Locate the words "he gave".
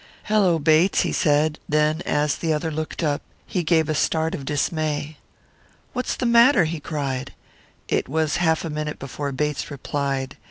3.45-3.87